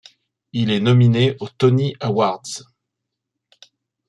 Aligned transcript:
Il 0.51 0.71
est 0.71 0.79
nominé 0.79 1.37
aux 1.41 1.47
Tony 1.47 1.95
Awards. 1.99 2.41